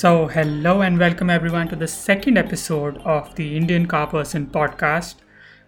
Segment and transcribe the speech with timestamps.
[0.00, 5.16] So, hello and welcome everyone to the second episode of the Indian Car Person podcast.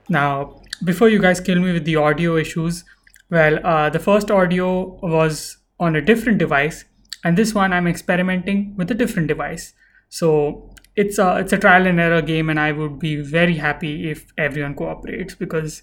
[0.09, 2.83] Now, before you guys kill me with the audio issues,
[3.29, 6.87] well, uh, the first audio was on a different device,
[7.23, 9.75] and this one I'm experimenting with a different device.
[10.09, 14.11] So, it's a it's a trial and error game, and I would be very happy
[14.11, 15.83] if everyone cooperates because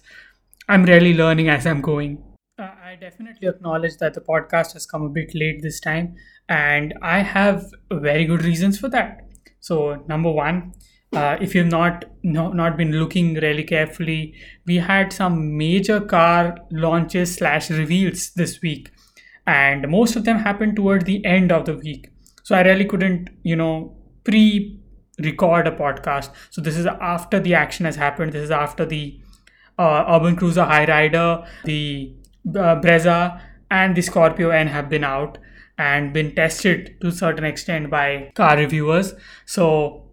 [0.68, 2.18] I'm really learning as I'm going.
[2.90, 6.16] I definitely acknowledge that the podcast has come a bit late this time,
[6.48, 9.28] and I have very good reasons for that.
[9.60, 10.72] So, number one,
[11.14, 14.34] uh, if you've not no, not been looking really carefully,
[14.66, 18.90] we had some major car launches slash reveals this week,
[19.46, 22.10] and most of them happened toward the end of the week.
[22.42, 24.80] So I really couldn't, you know, pre
[25.20, 26.30] record a podcast.
[26.50, 28.32] So this is after the action has happened.
[28.32, 29.20] This is after the
[29.78, 32.16] uh, Urban Cruiser Hyryder, the
[32.48, 35.38] uh, Brezza, and the Scorpio N have been out
[35.78, 39.14] and been tested to a certain extent by car reviewers.
[39.46, 40.10] So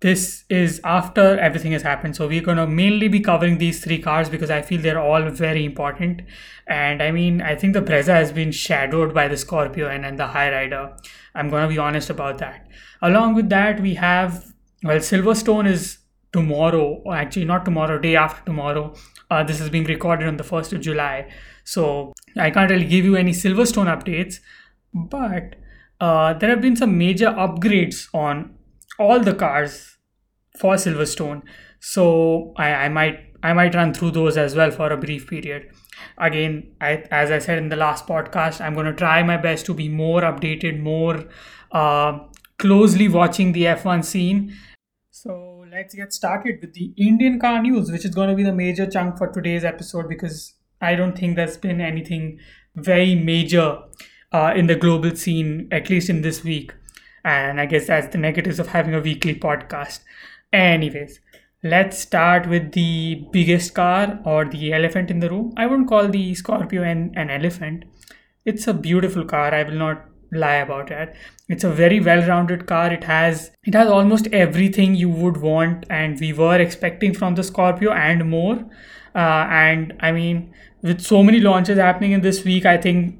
[0.00, 2.14] this is after everything has happened.
[2.14, 5.30] So we're going to mainly be covering these three cars because I feel they're all
[5.30, 6.22] very important.
[6.66, 10.18] And I mean, I think the Brezza has been shadowed by the Scorpio and, and
[10.18, 10.98] the Hyryder.
[11.34, 12.68] I'm going to be honest about that.
[13.00, 15.98] Along with that, we have, well, Silverstone is
[16.32, 18.94] tomorrow, or actually not tomorrow, day after tomorrow.
[19.30, 21.30] Uh, this is being recorded on the 1st of July.
[21.64, 24.40] So I can't really give you any Silverstone updates,
[24.92, 25.56] but
[26.00, 28.54] uh, there have been some major upgrades on
[28.98, 29.96] all the cars
[30.58, 31.42] for Silverstone.
[31.80, 35.70] So I, I might I might run through those as well for a brief period.
[36.16, 39.66] Again, I, as I said in the last podcast, I'm going to try my best
[39.66, 41.24] to be more updated, more
[41.70, 42.20] uh,
[42.58, 44.56] closely watching the F1 scene.
[45.10, 48.52] So let's get started with the Indian car news, which is going to be the
[48.52, 52.38] major chunk for today's episode because I don't think there's been anything
[52.74, 53.78] very major
[54.32, 56.74] uh, in the global scene, at least in this week.
[57.24, 60.00] And I guess that's the negatives of having a weekly podcast.
[60.52, 61.20] Anyways,
[61.62, 65.54] let's start with the biggest car or the elephant in the room.
[65.56, 67.84] I won't call the Scorpio an, an elephant.
[68.44, 69.54] It's a beautiful car.
[69.54, 71.14] I will not lie about it.
[71.48, 72.92] It's a very well-rounded car.
[72.92, 77.42] It has it has almost everything you would want and we were expecting from the
[77.42, 78.64] Scorpio and more.
[79.14, 80.52] Uh, and I mean,
[80.82, 83.18] with so many launches happening in this week, I think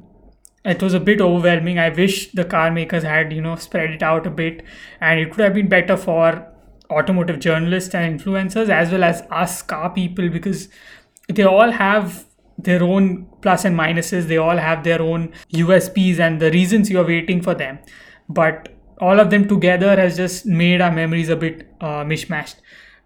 [0.65, 1.78] it was a bit overwhelming.
[1.78, 4.65] I wish the car makers had, you know, spread it out a bit
[5.00, 6.47] and it could have been better for
[6.91, 10.69] automotive journalists and influencers as well as us car people because
[11.28, 12.26] they all have
[12.59, 14.26] their own plus and minuses.
[14.26, 17.78] They all have their own USPs and the reasons you're waiting for them.
[18.28, 22.56] But all of them together has just made our memories a bit uh, mishmashed.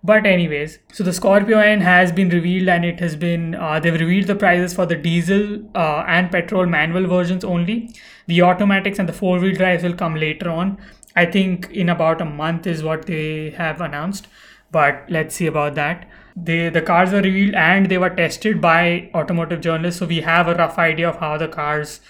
[0.03, 4.01] But anyways, so the Scorpio N has been revealed and it has been uh, they've
[4.01, 7.91] revealed the prices for the diesel uh, and petrol manual versions only.
[8.27, 10.79] The automatics and the four wheel drives will come later on.
[11.17, 14.29] I think in about a month is what they have announced.
[14.71, 16.09] But let's see about that.
[16.37, 20.47] They the cars were revealed and they were tested by automotive journalists, so we have
[20.47, 22.01] a rough idea of how the cars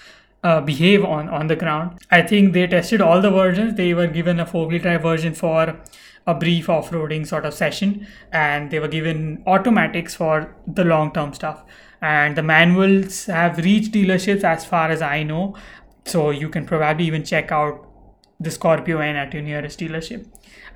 [0.43, 1.97] uh, behave on on the ground.
[2.11, 3.75] I think they tested all the versions.
[3.75, 5.79] They were given a four wheel drive version for
[6.29, 11.63] a brief off-roading sort of session and they were given automatics for the long-term stuff.
[12.01, 15.55] And the manuals have reached dealerships as far as i know
[16.05, 17.85] so you can probably even check out
[18.39, 20.25] the scorpio n at your nearest dealership.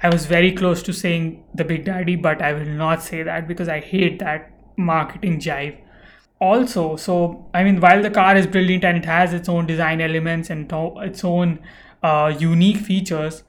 [0.02, 3.48] I was very close to saying the big daddy but i will not say that
[3.54, 5.78] because i hate that marketing jive.
[6.40, 7.22] Also so
[7.54, 10.78] i mean while the car is brilliant and it has its own design elements and
[11.10, 11.60] its own
[12.04, 13.44] uh, unique features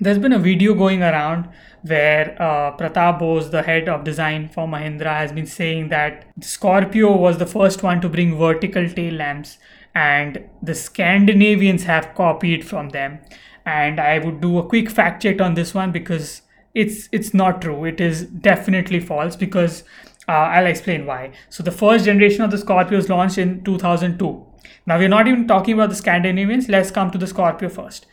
[0.00, 1.48] there's been a video going around
[1.82, 7.16] where uh, Pratap Bose, the head of design for Mahindra, has been saying that Scorpio
[7.16, 9.58] was the first one to bring vertical tail lamps,
[9.94, 13.20] and the Scandinavians have copied from them.
[13.64, 16.42] And I would do a quick fact check on this one because
[16.74, 17.84] it's it's not true.
[17.84, 19.84] It is definitely false because
[20.28, 21.32] uh, I'll explain why.
[21.50, 24.46] So the first generation of the Scorpios launched in 2002.
[24.86, 26.68] Now we're not even talking about the Scandinavians.
[26.68, 28.06] Let's come to the Scorpio first.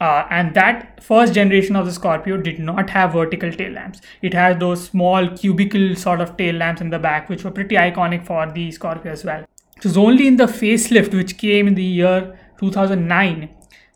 [0.00, 4.00] Uh, and that first generation of the Scorpio did not have vertical tail lamps.
[4.20, 7.76] It has those small cubicle sort of tail lamps in the back, which were pretty
[7.76, 9.44] iconic for the Scorpio as well.
[9.76, 13.48] It was only in the facelift, which came in the year 2009,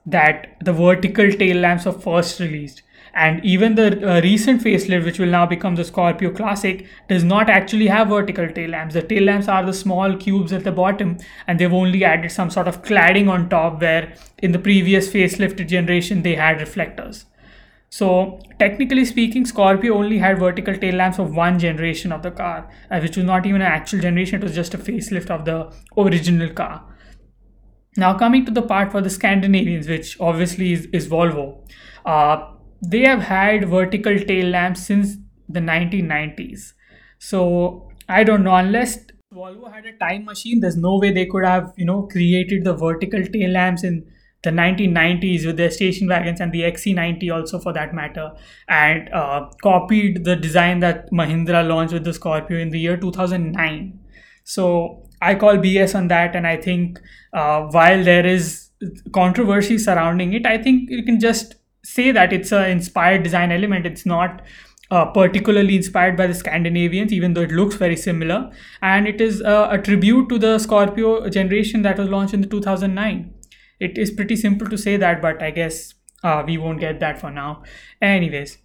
[0.06, 2.82] that the vertical tail lamps were first released
[3.14, 7.50] and even the uh, recent facelift which will now become the scorpio classic does not
[7.50, 8.94] actually have vertical tail lamps.
[8.94, 12.50] The tail lamps are the small cubes at the bottom and they've only added some
[12.50, 17.26] sort of cladding on top where in the previous facelifted generation they had reflectors.
[17.88, 22.70] So technically speaking scorpio only had vertical tail lamps of one generation of the car
[22.90, 25.72] uh, which was not even an actual generation it was just a facelift of the
[25.96, 26.86] original car.
[27.96, 31.68] Now, coming to the part for the Scandinavians, which obviously is, is Volvo,
[32.06, 35.16] uh, they have had vertical tail lamps since
[35.48, 36.74] the 1990s.
[37.18, 38.98] So, I don't know, unless
[39.34, 42.74] Volvo had a time machine, there's no way they could have, you know, created the
[42.74, 44.06] vertical tail lamps in
[44.42, 48.32] the 1990s with their station wagons and the XC90 also for that matter,
[48.68, 54.00] and uh, copied the design that Mahindra launched with the Scorpio in the year 2009.
[54.44, 56.98] So I call BS on that, and I think
[57.34, 58.70] uh, while there is
[59.12, 63.86] controversy surrounding it, I think you can just say that it's an inspired design element.
[63.86, 64.42] It's not
[64.90, 68.50] uh, particularly inspired by the Scandinavians, even though it looks very similar.
[68.82, 72.48] And it is uh, a tribute to the Scorpio generation that was launched in the
[72.48, 73.34] 2009
[73.80, 77.18] it is pretty simple to say that but i guess uh, we won't get that
[77.18, 77.62] for now
[78.00, 78.58] anyways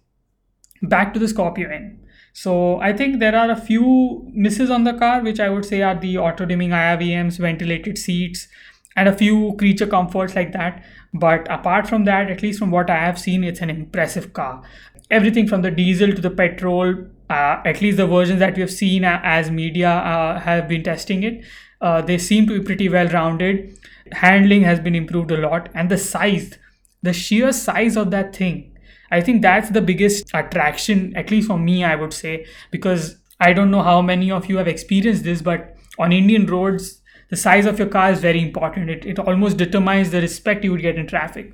[0.82, 1.98] back to the scorpio n
[2.32, 5.80] so i think there are a few misses on the car which i would say
[5.82, 8.46] are the auto dimming IRVMs ventilated seats
[8.94, 10.84] and a few creature comforts like that
[11.18, 14.62] but apart from that at least from what i have seen it's an impressive car.
[15.08, 16.94] Everything from the diesel to the petrol
[17.30, 21.22] uh, at least the versions that we have seen as media uh, have been testing
[21.22, 21.44] it
[21.80, 23.78] uh, they seem to be pretty well rounded.
[24.12, 25.68] Handling has been improved a lot.
[25.74, 26.58] And the size
[27.02, 28.72] the sheer size of that thing
[29.12, 32.46] i think that's the biggest attraction at least for me i would say.
[32.70, 37.02] Because i don't know how many of you have experienced this but on indian roads
[37.28, 38.90] the size of your car is very important.
[38.90, 41.52] It, it almost determines the respect you would get in traffic.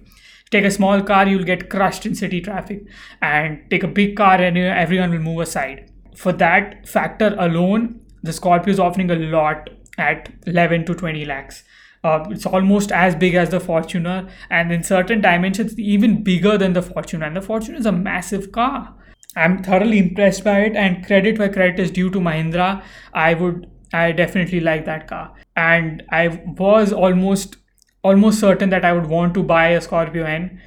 [0.51, 2.85] Take a small car you'll get crushed in city traffic.
[3.23, 5.91] And take a big car and everyone will move aside.
[6.15, 11.65] For that factor alone the scorpio is offering a lot at 11 to 20 lakhs.
[12.05, 16.73] Uh, it's almost as big as the Fortuner, and in certain dimensions, even bigger than
[16.73, 17.27] the Fortuner.
[17.27, 18.95] And the Fortuner is a massive car.
[19.37, 22.83] I'm thoroughly impressed by it, and credit where credit is due to Mahindra.
[23.15, 26.29] I would, I definitely like that car, and I
[26.59, 27.57] was almost,
[28.03, 30.61] almost certain that I would want to buy a Scorpio N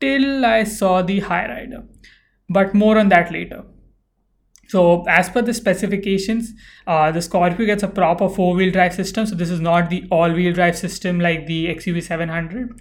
[0.00, 1.86] till I saw the Hyryder.
[2.48, 3.64] But more on that later.
[4.68, 6.54] So as per the specifications,
[6.86, 9.26] uh, the Scorpio gets a proper four-wheel drive system.
[9.26, 12.80] So this is not the all-wheel drive system like the XUV 700.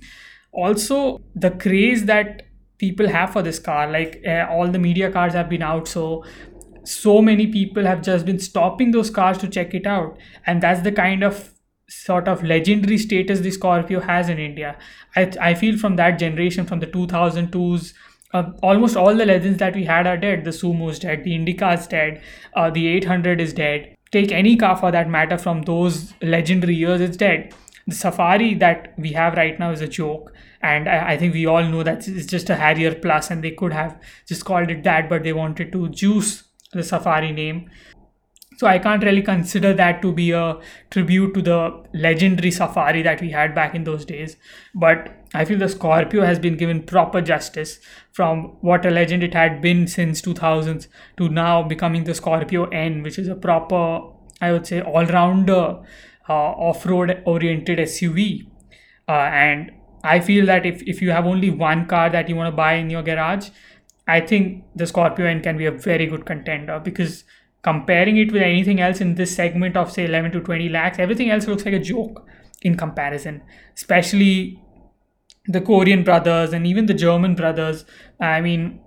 [0.53, 2.44] Also, the craze that
[2.77, 6.23] people have for this car, like uh, all the media cars have been out, so
[6.83, 10.81] so many people have just been stopping those cars to check it out, and that's
[10.81, 11.54] the kind of
[11.89, 14.78] sort of legendary status the Scorpio has in India.
[15.16, 17.94] I, I feel from that generation, from the 2002s
[18.33, 20.45] uh, almost all the legends that we had are dead.
[20.45, 22.22] The sumo's dead, the Indica is dead,
[22.56, 23.95] uh, the 800 is dead.
[24.12, 27.54] Take any car for that matter from those legendary years, it's dead.
[27.88, 31.45] The Safari that we have right now is a joke, and I, I think we
[31.45, 34.83] all know that it's just a Harrier Plus, and they could have just called it
[34.83, 37.69] that, but they wanted to juice the Safari name.
[38.57, 40.59] So I can't really consider that to be a
[40.91, 44.35] tribute to the legendary Safari that we had back in those days.
[44.75, 47.79] But I feel the Scorpio has been given proper justice
[48.12, 50.88] from what a legend it had been since 2000s
[51.18, 54.01] to now becoming the Scorpio N, which is a proper,
[54.41, 55.79] I would say, all rounder
[56.29, 58.47] uh, off road oriented SUV.
[59.07, 59.71] Uh, and
[60.03, 62.73] I feel that if, if you have only one car that you want to buy
[62.73, 63.49] in your garage,
[64.11, 67.23] I think the Scorpio N can be a very good contender because
[67.63, 71.30] comparing it with anything else in this segment of say 11 to 20 lakhs, everything
[71.30, 72.25] else looks like a joke
[72.61, 73.41] in comparison,
[73.75, 74.61] especially
[75.47, 77.85] the Korean brothers and even the German brothers.
[78.19, 78.81] I mean,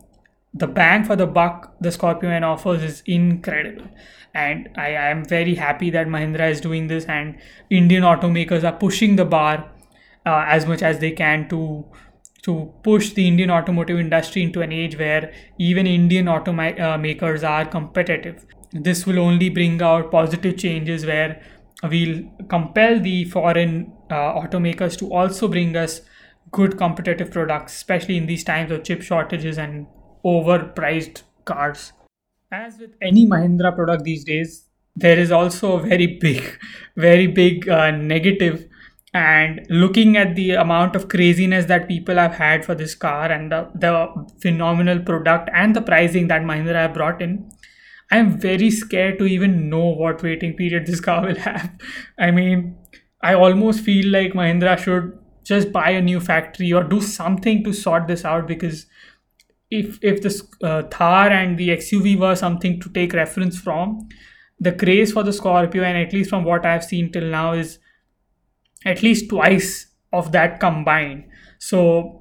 [0.52, 3.86] the bang for the buck the Scorpio N offers is incredible.
[4.34, 7.38] And I, I am very happy that Mahindra is doing this and
[7.70, 9.70] Indian automakers are pushing the bar
[10.26, 11.86] uh, as much as they can to
[12.44, 17.64] to push the Indian automotive industry into an age where even Indian automakers uh, are
[17.64, 18.44] competitive.
[18.72, 21.42] This will only bring out positive changes where
[21.82, 26.02] we'll compel the foreign uh, automakers to also bring us
[26.50, 29.86] good competitive products, especially in these times of chip shortages and
[30.24, 31.92] overpriced cars.
[32.52, 36.58] As with any Mahindra product these days, there is also a very big,
[36.96, 38.68] very big uh, negative.
[39.14, 43.50] And looking at the amount of craziness that people have had for this car and
[43.52, 47.48] the, the phenomenal product and the pricing that Mahindra have brought in,
[48.10, 51.70] I am very scared to even know what waiting period this car will have.
[52.18, 52.76] I mean,
[53.22, 57.72] I almost feel like Mahindra should just buy a new factory or do something to
[57.72, 58.86] sort this out because
[59.70, 64.08] if if this uh, Thar and the XUV were something to take reference from,
[64.58, 67.78] the craze for the Scorpio N at least from what I've seen till now is
[68.84, 71.24] at least twice of that combined.
[71.58, 72.20] So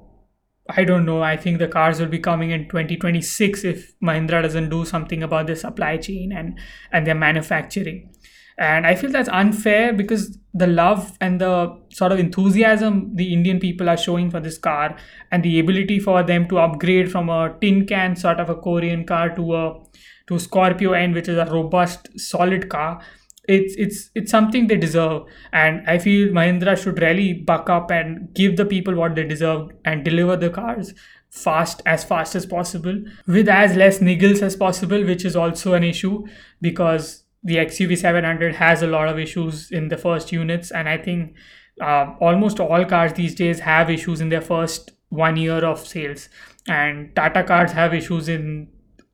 [0.70, 1.22] I don't know.
[1.22, 5.46] I think the cars will be coming in 2026 if Mahindra doesn't do something about
[5.46, 6.58] the supply chain and
[6.92, 8.10] and their manufacturing.
[8.56, 11.54] and i feel that's unfair because the love and the
[11.90, 14.96] sort of enthusiasm the indian people are showing for this car
[15.32, 19.04] and the ability for them to upgrade from a tin can sort of a korean
[19.04, 19.64] car to a
[20.28, 23.02] to scorpio n which is a robust solid car
[23.48, 25.22] it's it's it's something they deserve.
[25.52, 29.68] And i feel mahindra should really buck up and give the people what they deserve
[29.84, 30.94] and deliver the cars
[31.30, 35.82] fast as fast as possible with as less niggles as possible which is also an
[35.82, 36.24] issue
[36.60, 40.70] because the xuv 700 has a lot of issues in the first units.
[40.70, 41.34] And i think
[41.80, 46.28] uh, almost all cars these days have issues in their first one year of sales.
[46.68, 48.68] And tata cars have issues in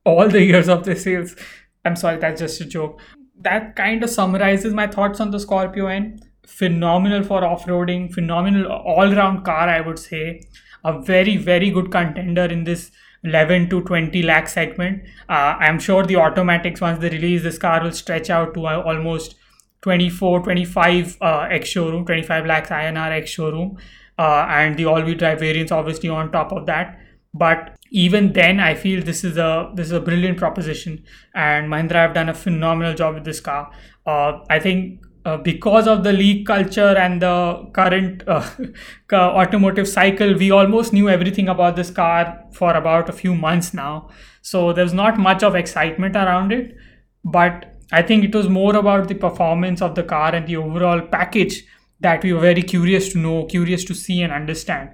[0.05, 1.35] all the years of their sales.
[1.83, 3.01] I'm sorry that's just a joke
[3.43, 6.19] that kind of summarizes my thoughts on the Scorpio N.
[6.45, 10.41] Phenomenal for off roading, phenomenal all round car, I would say.
[10.83, 12.91] A very, very good contender in this
[13.23, 15.03] 11 to 20 lakh segment.
[15.29, 18.81] Uh, I'm sure the automatics, once they release this car, will stretch out to uh,
[18.81, 19.35] almost
[19.81, 23.77] 24, 25 uh, X showroom, 25 lakhs INR X showroom,
[24.17, 26.99] uh, and the all wheel drive variants obviously on top of that.
[27.33, 31.03] But even then i feel this is a this is a brilliant proposition.
[31.35, 33.71] And mahindra have done a phenomenal job with this car.
[34.05, 38.43] Uh, i think uh, because of the leak culture and the current uh,
[39.13, 44.09] automotive cycle we almost knew everything about this car for about a few months now.
[44.41, 46.75] So there's not much of excitement around it.
[47.23, 51.01] But i think it was more about the performance of the car and the overall
[51.01, 51.63] package
[51.99, 54.89] that we were very curious to know curious to see and understand.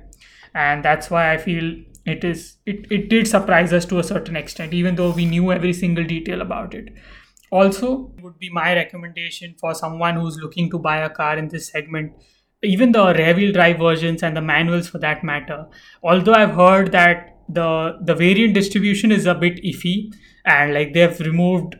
[0.53, 1.75] And that's why i feel
[2.07, 5.51] it is it, it did surprise us to a certain extent even though we knew
[5.51, 6.89] every single detail about it.
[7.51, 11.67] Also would be my recommendation for someone who's looking to buy a car in this
[11.69, 12.13] segment
[12.63, 15.67] even the rear wheel drive versions and the manuals for that matter.
[16.03, 20.13] Although i've heard that the the variant distribution is a bit iffy
[20.45, 21.75] and like they've removed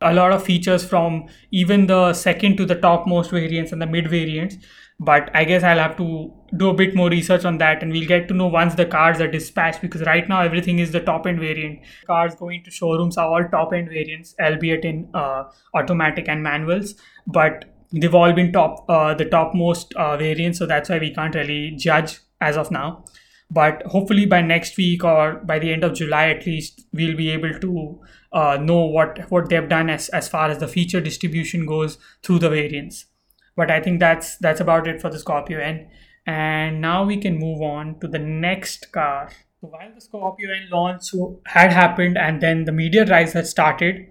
[0.00, 4.10] a lot of features from even the second to the topmost variants and the mid
[4.10, 4.56] variants
[5.00, 8.06] but i guess i'll have to do a bit more research on that and we'll
[8.06, 11.26] get to know once the cars are dispatched because right now everything is the top
[11.26, 11.80] end variant.
[12.06, 16.94] Cars going to showrooms are all top end variants albeit in uh, automatic and manuals
[17.26, 21.34] but they've all been top uh, the topmost uh, variants so that's why we can't
[21.34, 23.04] really judge as of now.
[23.50, 27.30] But hopefully by next week or by the end of july at least we'll be
[27.30, 28.00] able to
[28.32, 32.38] uh, know what what they've done as, as far as the feature distribution goes through
[32.38, 33.06] the variants.
[33.56, 35.88] But i think that's that's about it for the scorpio n
[36.26, 39.30] and now we can move on to the next car.
[39.60, 41.04] So while the scorpio n launch
[41.46, 44.06] had happened and then the media rise had started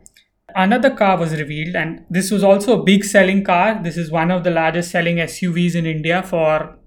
[0.55, 3.79] another car was revealed and this was also a big selling car.
[3.83, 6.77] This is one of the largest selling suvs in india for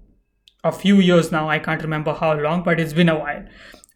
[0.63, 1.49] a few years now.
[1.49, 3.45] I can't remember how long but it's been a while.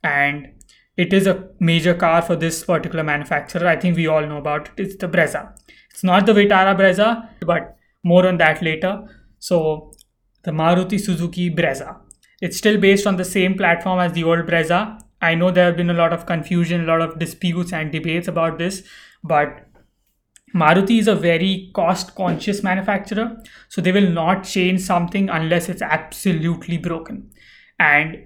[0.04, 0.48] And
[0.96, 3.68] it is a major car for this particular manufacturer.
[3.68, 4.86] I think we all know about it.
[4.86, 5.54] It's the brezza.
[5.90, 9.02] It's not the vitara brezza but more on that later.
[9.40, 9.92] So
[10.44, 11.98] the Maruti Suzuki Brezza.
[12.42, 15.00] It's still based on the same platform as the old Brezza.
[15.22, 18.28] I know there have been a lot of confusion, a lot of disputes and debates
[18.28, 18.84] about this,
[19.24, 19.68] but
[20.54, 23.38] Maruti is a very cost conscious manufacturer,
[23.70, 27.32] so they will not change something unless it's absolutely broken.
[27.80, 28.18] And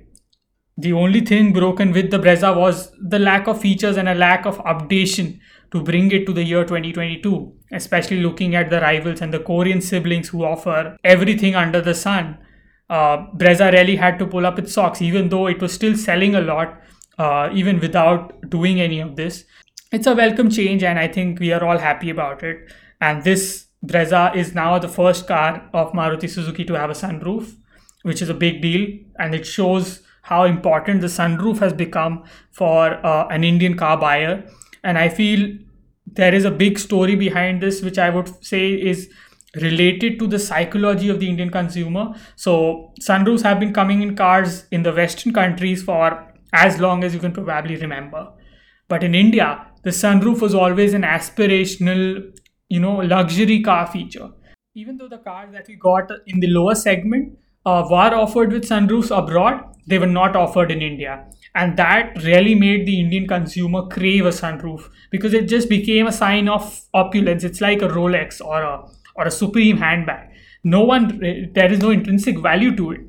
[0.77, 4.45] the only thing broken with the Brezza was the lack of features and a lack
[4.45, 5.39] of updation
[5.71, 9.81] to bring it to the year 2022, especially looking at the rivals and the Korean
[9.81, 12.37] siblings who offer everything under the sun.
[12.89, 16.35] Uh, Brezza really had to pull up its socks, even though it was still selling
[16.35, 16.81] a lot,
[17.17, 19.45] uh, even without doing any of this.
[19.91, 22.71] It's a welcome change, and I think we are all happy about it.
[23.01, 27.55] And this Brezza is now the first car of Maruti Suzuki to have a sunroof,
[28.03, 28.87] which is a big deal,
[29.19, 34.43] and it shows how important the sunroof has become for uh, an Indian car buyer
[34.83, 35.41] and i feel
[36.17, 39.07] there is a big story behind this which i would say is
[39.61, 42.13] related to the psychology of the indian consumer.
[42.35, 47.13] So sunroofs have been coming in cars in the western countries for as long as
[47.13, 48.27] you can probably remember.
[48.87, 52.03] But in india the sunroof was always an aspirational
[52.69, 54.29] you know luxury car feature.
[54.75, 57.37] Even though the cars that we got in the lower segment
[57.71, 61.25] uh, were offered with sunroofs abroad they were not offered in india.
[61.55, 66.11] And that really made the indian consumer crave a sunroof because it just became a
[66.11, 67.43] sign of opulence.
[67.43, 68.73] It's like a rolex or a
[69.15, 70.29] or a supreme handbag.
[70.63, 71.07] No one
[71.55, 73.01] there is no intrinsic value to it.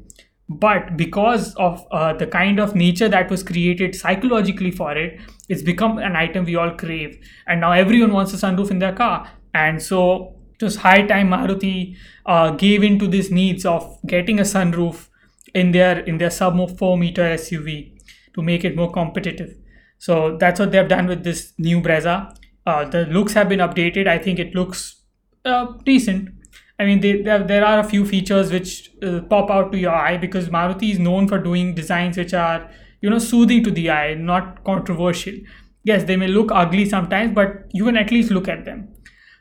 [0.48, 5.62] But because of uh, the kind of nature that was created psychologically for it it's
[5.62, 7.18] become an item we all crave.
[7.46, 9.30] And now everyone wants a sunroof in their car.
[9.54, 11.96] And so was high time maruti
[12.26, 15.08] uh, gave into these needs of getting a sunroof
[15.54, 17.92] in their in their sub 4 meter suv
[18.34, 19.54] to make it more competitive.
[19.98, 22.34] So that's what they've done with this new Brezza.
[22.64, 24.06] Uh, the looks have been updated.
[24.06, 25.02] I think it looks
[25.44, 26.30] uh, decent.
[26.78, 29.94] I mean, they, they there are a few features which uh, pop out to your
[29.94, 33.90] eye because Maruti is known for doing designs which are, you know, soothing to the
[33.90, 35.34] eye, not controversial.
[35.82, 38.88] Yes, they may look ugly sometimes, but you can at least look at them.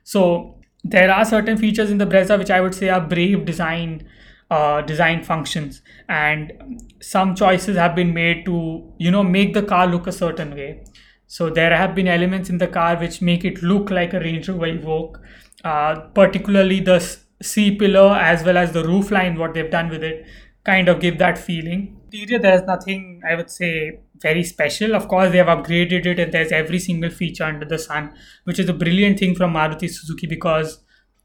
[0.04, 0.57] So
[0.90, 4.08] there are certain features in the Brezza which I would say are brave design
[4.50, 5.82] uh, design functions.
[6.08, 10.56] And some choices have been made to you know make the car look a certain
[10.56, 10.84] way.
[11.28, 14.48] So there have been elements in the car which make it look like a range
[14.50, 15.20] rover evoque
[15.64, 17.00] uh, particularly the
[17.42, 20.26] c pillar as well as the roof line what they've done with it
[20.64, 21.94] kind of give that feeling.
[22.12, 26.32] Interior there's nothing i would say very special of course they have upgraded it and
[26.32, 28.14] there's every single feature under the sun
[28.46, 30.80] which is a brilliant thing from maruti suzuki because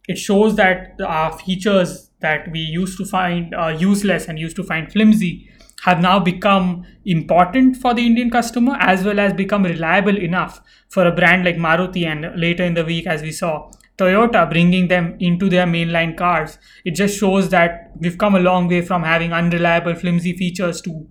[0.08, 4.64] it shows that uh, features that we used to find uh, useless and used to
[4.64, 5.48] find flimsy
[5.84, 11.06] have now become important for the Indian customer as well as become reliable enough for
[11.06, 13.68] a brand like Maruti and later in the week as we saw
[13.98, 16.58] Toyota bringing them into their mainline cars.
[16.84, 21.06] It just shows that we've come a long way from having unreliable flimsy features to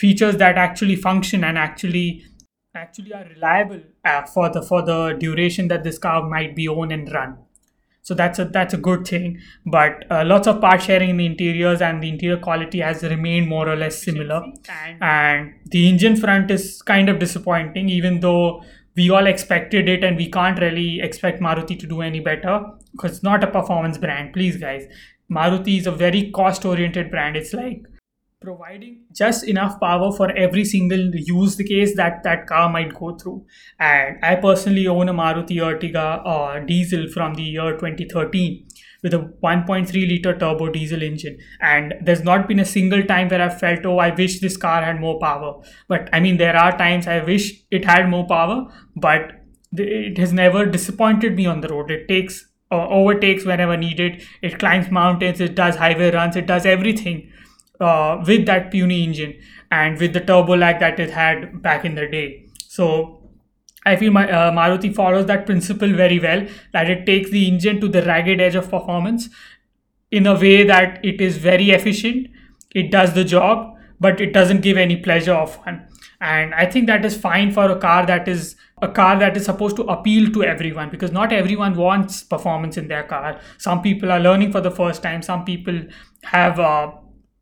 [0.00, 2.24] features that actually function and actually
[2.74, 6.92] actually are reliable uh, for the for the duration that this car might be owned
[6.92, 7.36] and run.
[8.02, 9.38] So that's a that's a good thing.
[9.66, 13.48] But uh, lots of part sharing in the interiors and the interior quality has remained
[13.48, 14.42] more or less similar.
[15.02, 18.62] And the engine front is kind of disappointing even though
[18.96, 22.56] we all expected it and we can't really expect maruti to do any better
[22.92, 24.32] because it's not a performance brand.
[24.32, 24.86] Please guys
[25.30, 27.36] maruti is a very cost oriented brand.
[27.36, 27.82] It's like
[28.40, 33.44] providing just enough power for every single use case that that car might go through.
[33.78, 38.66] And I personally own a Maruti Ertiga uh, diesel from the year 2013
[39.02, 41.38] with a 1.3 liter turbo diesel engine.
[41.60, 44.82] And there's not been a single time where i felt oh i wish this car
[44.82, 45.60] had more power.
[45.88, 48.66] But i mean there are times i wish it had more power
[48.96, 49.32] but
[49.72, 51.90] it has never disappointed me on the road.
[51.90, 54.22] It takes uh, overtakes whenever needed.
[54.42, 55.40] It climbs mountains.
[55.40, 56.36] It does highway runs.
[56.36, 57.30] It does everything
[57.80, 59.34] uh, with that puny engine
[59.70, 62.46] and with the turbo lag that it had back in the day.
[62.68, 63.20] So
[63.84, 67.80] I feel my, uh, Maruti follows that principle very well that it takes the engine
[67.80, 69.28] to the ragged edge of performance
[70.10, 72.28] in a way that it is very efficient,
[72.74, 75.86] it does the job, but it doesn't give any pleasure of fun.
[76.20, 79.44] And I think that is fine for a car that is a car that is
[79.44, 83.38] supposed to appeal to everyone because not everyone wants performance in their car.
[83.58, 85.80] Some people are learning for the first time, some people
[86.24, 86.92] have uh,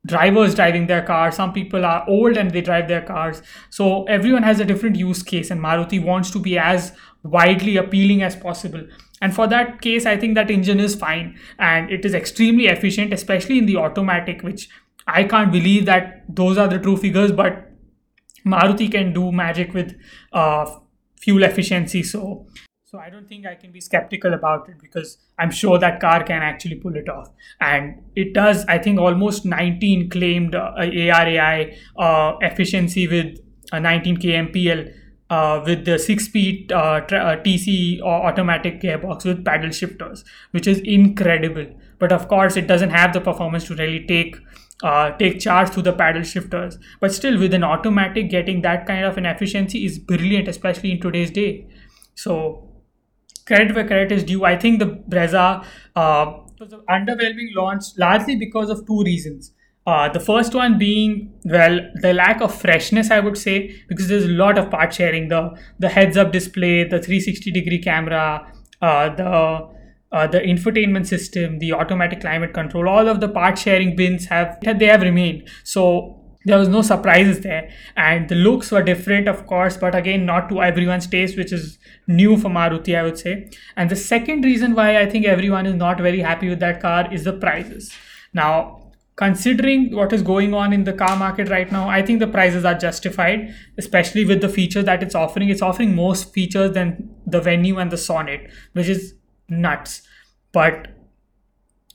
[0.07, 1.37] drivers driving their cars.
[1.37, 3.43] Some people are old and they drive their cars.
[3.71, 8.23] So everyone has a different use case and maruti wants to be as widely appealing
[8.23, 8.87] as possible.
[9.21, 13.13] And for that case i think that engine is fine and it is extremely efficient
[13.13, 14.69] especially in the automatic which
[15.09, 17.69] i can't believe that those are the true figures but
[18.47, 19.97] maruti can do magic with
[20.33, 20.67] uh,
[21.21, 22.03] fuel efficiency.
[22.03, 22.47] So
[22.90, 26.24] so I don't think I can be skeptical about it because I'm sure that car
[26.24, 27.29] can actually pull it off.
[27.61, 33.40] And it does, I think, almost 19 claimed uh, ARAI uh, efficiency with
[33.72, 34.90] a 19 kmpl
[35.29, 40.81] uh, with the six-speed uh, tra- uh, TC automatic gearbox with paddle shifters, which is
[40.81, 41.66] incredible.
[41.98, 44.38] But of course, it doesn't have the performance to really take
[44.83, 46.79] uh, take charge through the paddle shifters.
[47.01, 51.01] But still, with an automatic, getting that kind of an efficiency is brilliant, especially in
[51.03, 51.66] today's day.
[52.14, 52.68] So
[53.49, 54.45] credit where credit is due.
[54.45, 55.65] I think the Brezza
[55.97, 59.53] uh, was an underwhelming launch largely because of two reasons.
[59.87, 64.27] Uh, the first one being well the lack of freshness i would say because there's
[64.27, 65.39] a lot of part sharing the
[65.79, 69.25] the heads up display the 360 degree camera uh, the
[70.13, 74.59] uh, the infotainment system the automatic climate control all of the part sharing bins have
[74.61, 76.18] they have remained so
[76.49, 77.71] there was no surprises there.
[77.97, 81.79] And the looks were different of course but again not to everyone's taste which is
[82.07, 83.51] new for maruti i would say.
[83.77, 87.13] And the second reason why i think everyone is not very happy with that car
[87.13, 87.93] is the prices.
[88.33, 88.57] Now
[89.17, 92.67] considering what is going on in the car market right now i think the prices
[92.73, 93.41] are justified
[93.83, 95.49] especially with the features that it's offering.
[95.49, 99.15] It's offering more features than the venue and the sonnet which is
[99.49, 100.03] nuts.
[100.53, 100.89] But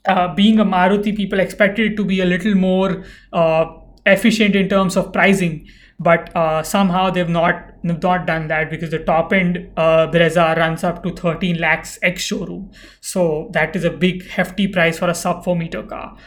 [0.05, 3.65] uh, being a maruti people expected it to be a little more uh,
[4.05, 5.67] efficient in terms of pricing
[5.99, 10.83] but uh, somehow they've not not done that because the top end uh, Brezza runs
[10.83, 12.71] up to 13 lakhs ex showroom.
[13.01, 16.17] So that is a big hefty price for a sub 4 meter car.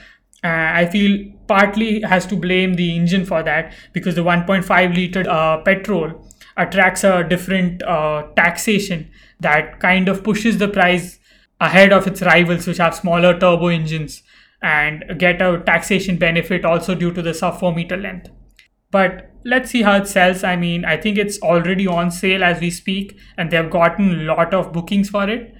[0.44, 5.24] Uh, I feel partly has to blame the engine for that because the 1.5 liter
[5.28, 9.10] uh, petrol attracts a different uh, taxation
[9.40, 11.18] that kind of pushes the price
[11.60, 14.22] ahead of its rivals which have smaller turbo engines
[14.62, 18.30] and get a taxation benefit also due to the sub 4 meter length.
[18.90, 20.44] But let's see how it sells.
[20.44, 24.22] I mean, I think it's already on sale as we speak, and they've gotten a
[24.24, 25.54] lot of bookings for it.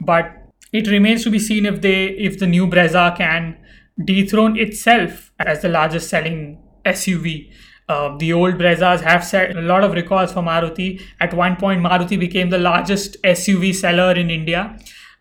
[0.00, 0.30] But
[0.72, 3.56] it remains to be seen if they if the new Brezza can
[4.04, 7.50] dethrone itself as the largest selling SUV.
[7.88, 11.00] Uh, the old Brezzas have set a lot of records for Maruti.
[11.20, 14.76] At one point, Maruti became the largest SUV seller in India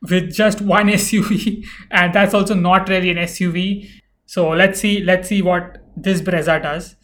[0.09, 3.89] with just one SUV, and that's also not really an SUV.
[4.25, 6.95] So let's see, let's see what this Brezza does.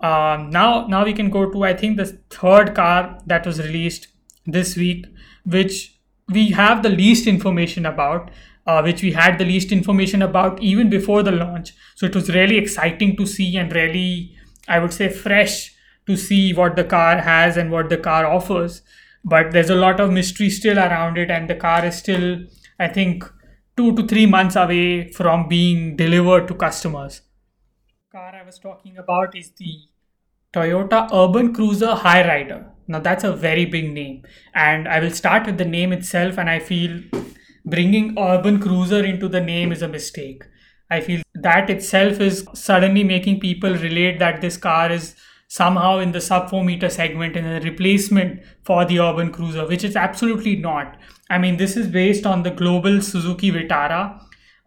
[0.00, 4.08] Um, now, now we can go to I think the third car that was released
[4.46, 5.06] this week,
[5.44, 8.30] which we have the least information about,
[8.66, 11.72] uh, which we had the least information about even before the launch.
[11.96, 14.36] So it was really exciting to see and really,
[14.68, 15.74] I would say, fresh
[16.06, 18.82] to see what the car has and what the car offers.
[19.24, 22.38] But there's a lot of mystery still around it, and the car is still,
[22.78, 23.24] I think,
[23.76, 27.22] two to three months away from being delivered to customers.
[28.12, 29.74] Car I was talking about is the
[30.52, 35.58] Toyota Urban Cruiser Hyryder Now that's a very big name, and I will start with
[35.58, 36.38] the name itself.
[36.38, 37.02] And I feel
[37.64, 40.44] bringing Urban Cruiser into the name is a mistake.
[40.90, 45.14] I feel that itself is suddenly making people relate that this car is
[45.58, 49.84] somehow in the sub 4 meter segment and a replacement for the urban cruiser which
[49.90, 54.02] is absolutely not i mean this is based on the global suzuki vitara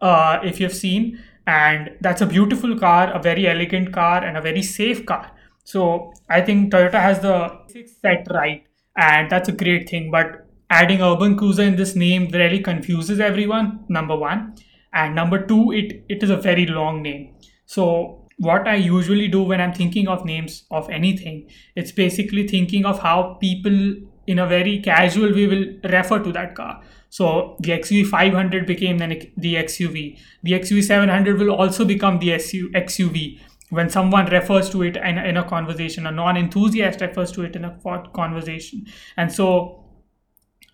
[0.00, 4.46] uh, if you've seen and that's a beautiful car a very elegant car and a
[4.50, 5.24] very safe car
[5.64, 7.58] so I think Toyota has the
[8.02, 8.62] set right,
[8.96, 10.10] and that's a great thing.
[10.10, 13.84] But adding urban cruiser in this name really confuses everyone.
[13.88, 14.54] Number one,
[14.92, 17.34] and number two, it it is a very long name.
[17.64, 22.84] So what I usually do when I'm thinking of names of anything, it's basically thinking
[22.84, 26.82] of how people in a very casual way will refer to that car.
[27.10, 30.18] So the XUV 500 became then the XUV.
[30.42, 33.38] The XUV 700 will also become the XUV
[33.70, 37.56] when someone refers to it in, in a conversation, a non enthusiast refers to it
[37.56, 37.78] in a
[38.14, 38.86] conversation.
[39.16, 39.84] And so,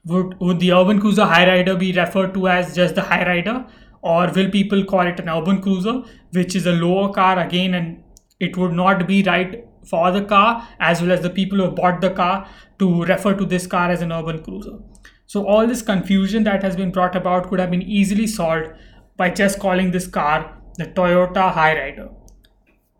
[0.04, 3.68] would, would the urban cruiser Hyryder be referred to as just the Hyryder?
[4.02, 8.02] Or will people call it an urban cruiser, which is a lower car again, and
[8.38, 12.00] it would not be right for the car as well as the people who bought
[12.00, 14.78] the car to refer to this car as an urban cruiser.
[15.26, 18.72] So, all this confusion that has been brought about could have been easily solved
[19.16, 22.10] by just calling this car the Toyota Hyryder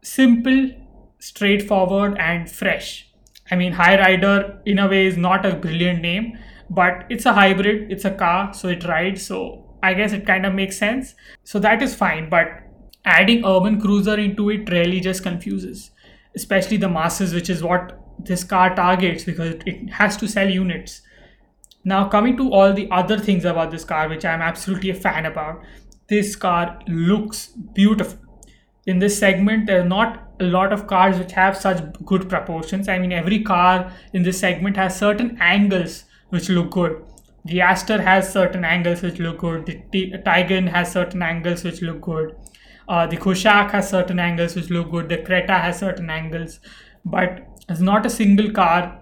[0.02, 0.70] simple,
[1.18, 3.08] straightforward, and fresh.
[3.50, 7.90] I mean, Hyryder in a way is not a brilliant name, but it's a hybrid,
[7.90, 9.26] it's a car, so it rides.
[9.26, 11.14] So I guess it kind of makes sense.
[11.45, 12.49] So that is fine, but
[13.05, 15.90] adding urban cruiser into it really just confuses,
[16.37, 21.03] especially the masses, which is what this car targets because it has to sell units.
[21.85, 25.25] Now, coming to all the other things about this car, which I'm absolutely a fan
[25.25, 25.62] about,
[26.09, 28.19] this car looks beautiful
[28.87, 32.88] in this segment there are not a lot of cars which have such good proportions
[32.88, 37.03] i mean every car in this segment has certain angles which look good
[37.44, 42.00] the aster has certain angles which look good the T- has certain angles which look
[42.00, 42.37] good
[42.88, 46.61] uh, the Kushaq has certain angles which look good the creta has certain angles
[47.05, 49.00] but there's not a single car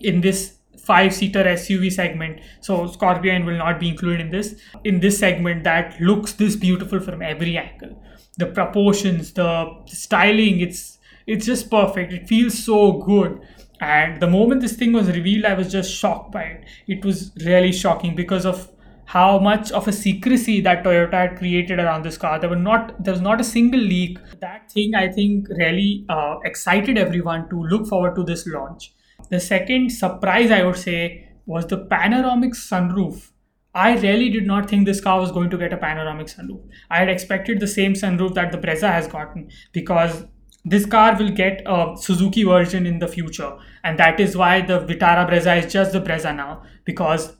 [0.00, 2.40] in this five seater SUV segment.
[2.60, 4.60] So Scorpio N will not be included in this.
[4.82, 8.02] In this segment that looks this beautiful from every angle
[8.38, 12.12] the proportions, the styling, it's it's just perfect.
[12.12, 13.40] It feels so good.
[13.82, 16.64] And the moment this thing was revealed, I was just shocked by it.
[16.86, 18.70] It was really shocking because of
[19.06, 22.38] how much of a secrecy that Toyota had created around this car.
[22.38, 24.18] There were not there was not a single leak.
[24.38, 28.94] That thing I think really uh, excited everyone to look forward to this launch.
[29.30, 33.32] The second surprise I would say was the panoramic sunroof
[33.74, 36.62] I really did not think this car was going to get a panoramic sunroof.
[36.90, 40.24] I had expected the same sunroof that the Brezza has gotten because
[40.64, 44.80] this car will get a Suzuki version in the future, and that is why the
[44.80, 47.34] Vitara Brezza is just the Brezza now because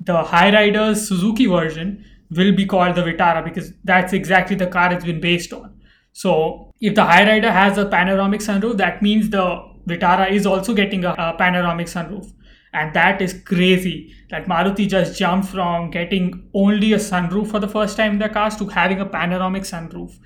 [0.00, 5.04] the Hyryder's Suzuki version will be called the Vitara because that's exactly the car it's
[5.04, 5.80] been based on.
[6.12, 11.04] So if the Hyryder has a panoramic sunroof, that means the Vitara is also getting
[11.04, 12.32] a, a panoramic sunroof.
[12.72, 17.68] And that is crazy that Maruti just jumped from getting only a sunroof for the
[17.68, 20.18] first time in their cars to having a panoramic sunroof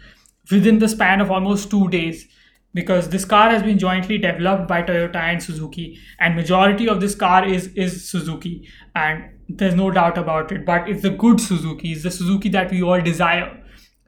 [0.50, 2.26] within the span of almost two days
[2.72, 7.14] because this car has been jointly developed by Toyota and Suzuki and majority of this
[7.14, 11.92] car is is Suzuki and there's no doubt about it but it's the good Suzuki
[11.92, 13.56] it's the Suzuki that we all desire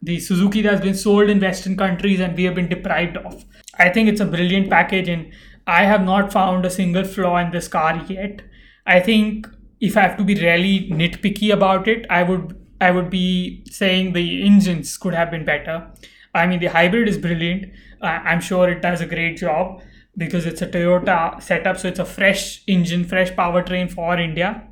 [0.00, 3.44] the Suzuki that's been sold in western countries and we have been deprived of
[3.78, 5.32] I think it's a brilliant package and
[5.66, 8.42] I have not found a single flaw in this car yet.
[8.86, 9.46] I think
[9.80, 14.12] if I have to be really nitpicky about it, I would I would be saying
[14.12, 15.88] the engines could have been better.
[16.34, 17.72] I mean, the hybrid is brilliant.
[18.02, 19.82] Uh, I'm sure it does a great job
[20.16, 24.68] because it's a Toyota setup, so it's a fresh engine, fresh powertrain for India.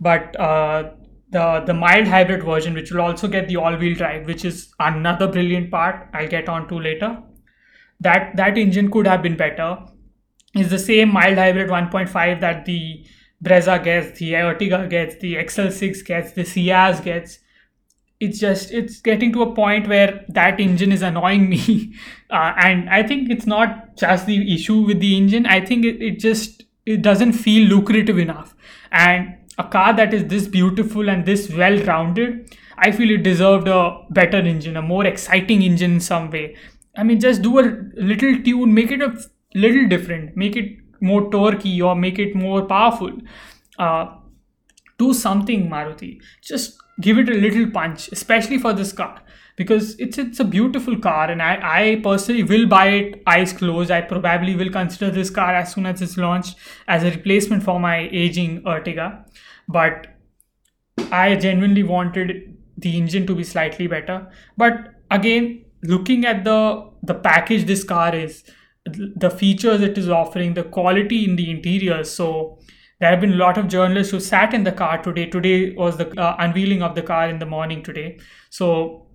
[0.00, 0.90] But uh,
[1.30, 5.28] the the mild hybrid version, which will also get the all-wheel drive, which is another
[5.28, 6.08] brilliant part.
[6.14, 7.22] I'll get on to later.
[8.00, 9.78] That that engine could have been better.
[10.54, 13.04] Is the same mild hybrid 1.5 that the
[13.42, 17.38] Brezza gets, the Ertiga gets, the XL6 gets, the Ciaz gets.
[18.20, 21.94] It's just it's getting to a point where that engine is annoying me,
[22.30, 25.46] uh, and I think it's not just the issue with the engine.
[25.46, 28.56] I think it, it just it doesn't feel lucrative enough,
[28.90, 33.68] and a car that is this beautiful and this well rounded, I feel it deserved
[33.68, 36.56] a better engine, a more exciting engine in some way.
[36.96, 37.62] I mean, just do a
[37.94, 39.16] little tune, make it a
[39.54, 43.12] little different, make it more torquey or make it more powerful.
[43.78, 44.06] Uh,
[44.98, 46.20] do something, Maruti.
[46.42, 49.22] Just give it a little punch, especially for this car
[49.58, 53.90] because it's it's a beautiful car and I, I personally will buy it eyes closed.
[53.90, 56.56] I probably will consider this car as soon as it's launched
[56.86, 59.24] as a replacement for my aging Ertiga.
[59.66, 60.06] But
[61.10, 64.30] I genuinely wanted the engine to be slightly better.
[64.56, 68.44] But again, looking at the the package this car is,
[68.86, 72.04] the features it is offering, the quality in the interior.
[72.04, 72.60] So
[73.00, 75.26] there have been a lot of journalists who sat in the car today.
[75.26, 78.18] Today was the uh, unveiling of the car in the morning today.
[78.50, 79.06] So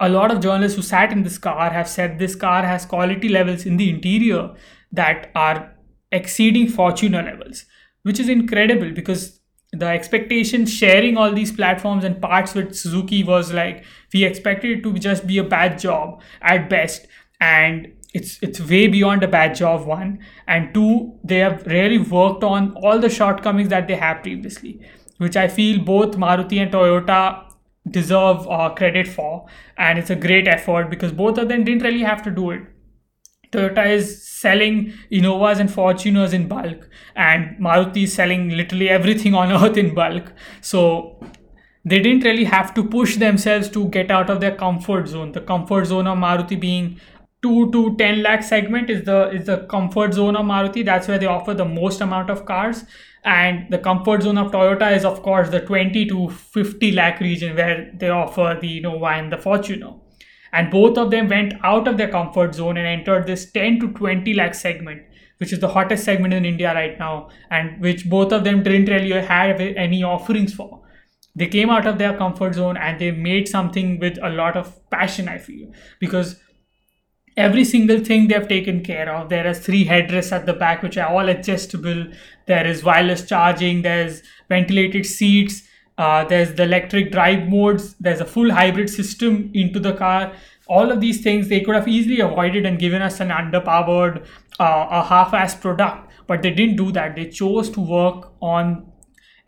[0.00, 3.28] a lot of journalists who sat in this car have said this car has quality
[3.28, 4.54] levels in the interior
[4.92, 5.74] that are
[6.10, 7.66] exceeding Fortuner levels,
[8.02, 9.40] which is incredible because
[9.72, 13.84] the expectation sharing all these platforms and parts with Suzuki was like
[14.14, 17.06] we expected it to just be a bad job at best
[17.40, 22.42] and it's it's way beyond a bad job one and two they have really worked
[22.42, 24.80] on all the shortcomings that they have previously
[25.18, 27.44] which i feel both maruti and toyota
[27.90, 32.02] deserve uh, credit for and it's a great effort because both of them didn't really
[32.02, 32.62] have to do it
[33.50, 39.52] Toyota is selling Innovas and Fortuners in bulk, and Maruti is selling literally everything on
[39.62, 40.32] earth in bulk.
[40.60, 41.20] So
[41.84, 45.32] they didn't really have to push themselves to get out of their comfort zone.
[45.32, 47.00] The comfort zone of Maruti being
[47.48, 50.84] 2 to 10 lakh segment is the is the comfort zone of Maruti.
[50.84, 52.84] That's where they offer the most amount of cars.
[53.24, 57.56] And the comfort zone of Toyota is of course the 20 to 50 lakh region
[57.56, 59.98] where they offer the Innova and the Fortuner
[60.52, 63.92] and both of them went out of their comfort zone and entered this 10 to
[63.92, 65.02] 20 lakh segment
[65.38, 68.88] which is the hottest segment in india right now and which both of them didn't
[68.94, 70.82] really have any offerings for
[71.36, 74.72] they came out of their comfort zone and they made something with a lot of
[74.90, 76.36] passion i feel because
[77.38, 79.28] every single thing they've taken care of.
[79.28, 82.06] There are three headrests at the back which are all adjustable.
[82.46, 85.62] There is wireless charging there's ventilated seats
[85.98, 90.32] uh, there's the electric drive modes there's a full hybrid system into the car.
[90.68, 94.24] All of these things they could have easily avoided and given us an underpowered
[94.60, 96.12] uh, a half-assed product.
[96.26, 97.16] But they didn't do that.
[97.16, 98.92] They chose to work on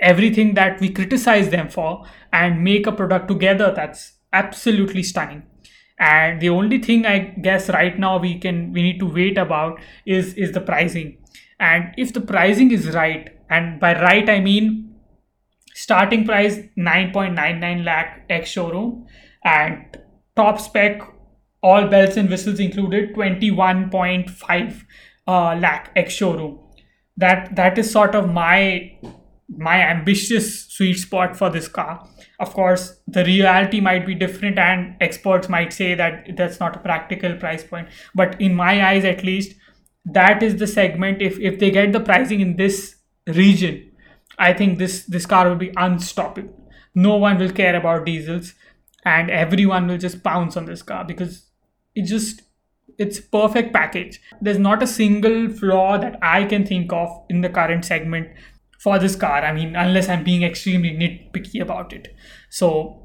[0.00, 5.42] everything that we criticize them for and make a product together that's absolutely stunning
[6.00, 9.78] and the only thing i guess right now we can we need to wait about
[10.06, 11.16] is is the pricing.
[11.60, 14.94] And if the pricing is right and by right i mean
[15.74, 19.06] starting price 9.99 lakh ex showroom
[19.44, 19.98] and
[20.36, 21.02] top spec
[21.62, 24.82] all bells and whistles included 21.5
[25.26, 26.58] uh, lakh ex showroom.
[27.16, 28.98] That that is sort of my
[29.48, 32.08] my ambitious sweet spot for this car
[32.40, 36.81] of course the reality might be different and experts might say that that's not a
[36.81, 39.55] practical price point but in my eyes at least
[40.05, 43.90] that is the segment if if they get the pricing in this region
[44.40, 46.57] I think this this car will be unstoppable.
[46.94, 48.55] No one will care about diesels,
[49.05, 51.42] and everyone will just pounce on this car because
[51.94, 52.42] it just
[52.98, 54.20] it's perfect package.
[54.40, 58.29] There's not a single flaw that I can think of in the current segment
[58.80, 59.44] for this car.
[59.44, 62.14] I mean, unless I'm being extremely nitpicky about it.
[62.48, 63.00] So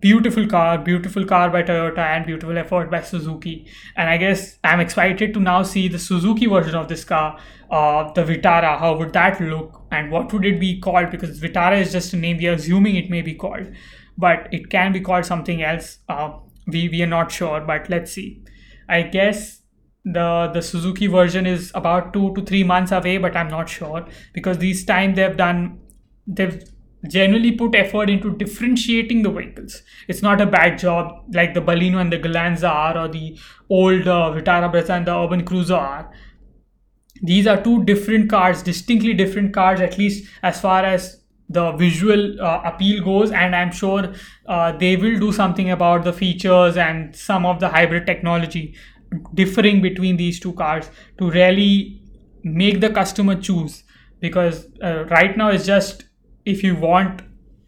[0.00, 3.66] beautiful car beautiful car by toyota and beautiful effort by suzuki.
[3.96, 7.38] And i guess i'm excited to now see the suzuki version of this car
[7.70, 8.78] uh, the vitara.
[8.78, 11.10] How would that look and what would it be called?
[11.10, 13.66] Because vitara is just a name we are assuming it may be called
[14.16, 15.98] but it can be called something else.
[16.08, 18.42] Uh, we, we are not sure but let's see.
[18.88, 19.60] I guess
[20.04, 24.06] the the suzuki version is about two to three months away but i'm not sure
[24.34, 25.78] because this time they've done
[26.26, 26.62] they've
[27.08, 29.82] generally put effort into differentiating the vehicles.
[30.08, 33.38] It's not a bad job like the Baleno and the Glanza are, or the
[33.68, 36.10] old uh, Vitara Brezza and the Urban Cruiser are.
[37.22, 42.40] These are two different cars, distinctly different cars, at least as far as the visual
[42.40, 43.30] uh, appeal goes.
[43.30, 44.12] And I'm sure
[44.46, 48.76] uh, they will do something about the features and some of the hybrid technology
[49.34, 52.00] differing between these two cars to really
[52.42, 53.84] make the customer choose.
[54.20, 56.04] Because uh, right now it's just
[56.44, 57.22] if you want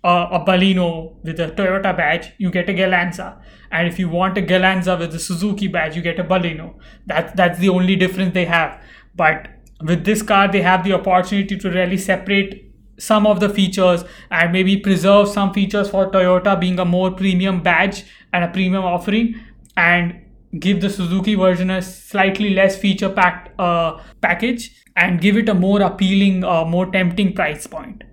[0.05, 3.41] uh, a Baleno with a Toyota badge, you get a Glanza.
[3.73, 6.75] And if you want a Glanza with a Suzuki badge, you get a Baleno.
[7.07, 8.81] That's that's the only difference they have.
[9.15, 9.49] But
[9.83, 12.67] with this car, they have the opportunity to really separate
[12.99, 17.63] some of the features and maybe preserve some features for Toyota being a more premium
[17.63, 19.35] badge and a premium offering
[19.77, 20.23] and
[20.59, 25.55] give the Suzuki version a slightly less feature packed uh, package and give it a
[25.55, 28.05] more appealing, uh, more tempting price point.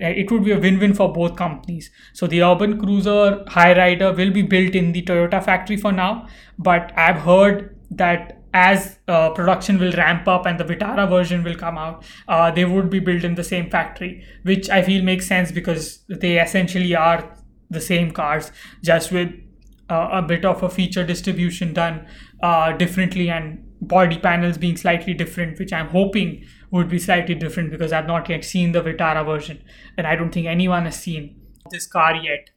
[0.00, 1.90] Uh, it would be a win-win for both companies.
[2.12, 6.26] So the Urban Cruiser Hyryder will be built in the Toyota factory for now,
[6.58, 11.56] but I've heard that as uh, production will ramp up and the Vitara version will
[11.56, 15.26] come out, uh, they would be built in the same factory, which I feel makes
[15.26, 17.36] sense because they essentially are
[17.70, 19.32] the same cars, just with
[19.90, 22.06] uh, a bit of a feature distribution done
[22.42, 27.70] uh, differently and body panels being slightly different, which I'm hoping would be slightly different
[27.70, 29.62] because I've not yet seen the Vitara version,
[29.96, 32.50] and I don't think anyone has seen this car yet.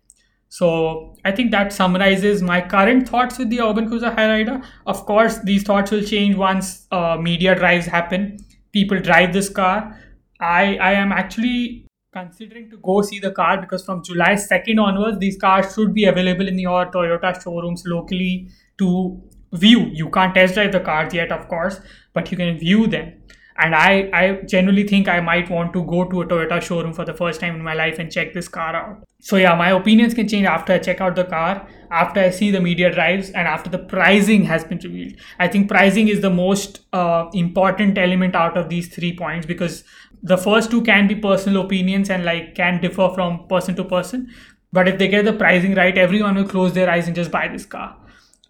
[0.50, 4.64] So I think that summarizes my current thoughts with the Urban Cruiser Hyryder.
[4.86, 8.38] Of course, these thoughts will change once uh, media drives happen.
[8.72, 10.00] People drive this car.
[10.40, 11.87] I I am actually
[12.18, 16.06] considering to go see the car because from July 2nd onwards, these cars should be
[16.06, 19.22] available in your Toyota showrooms locally to
[19.54, 19.86] view.
[20.02, 21.80] You can't test drive the cars yet, of course,
[22.14, 23.14] but you can view them
[23.60, 27.06] and I, I generally think I might want to go to a Toyota showroom for
[27.06, 29.04] the first time in my life and check this car out.
[29.20, 32.52] So yeah, my opinions can change after I check out the car, after I see
[32.52, 35.16] the media drives, and after the pricing has been revealed.
[35.40, 39.84] I think pricing is the most uh, important element out of these three points because
[40.24, 44.30] the first two can be personal opinions and like can differ from person to person.
[44.72, 47.48] But if they get the pricing right, everyone will close their eyes and just buy
[47.48, 47.96] this car,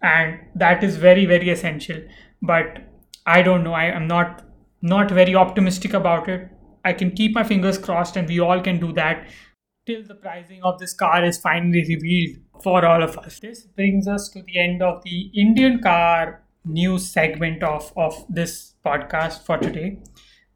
[0.02, 2.02] and that is very very essential.
[2.42, 2.80] But
[3.26, 3.74] I don't know.
[3.74, 4.44] I am not
[4.82, 6.48] not very optimistic about it.
[6.84, 9.28] I can keep my fingers crossed, and we all can do that
[9.86, 13.40] till the pricing of this car is finally revealed for all of us.
[13.40, 18.74] This brings us to the end of the Indian car news segment of, of this
[18.84, 19.98] podcast for today.